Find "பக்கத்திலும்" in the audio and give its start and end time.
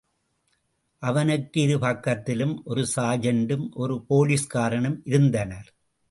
1.77-2.55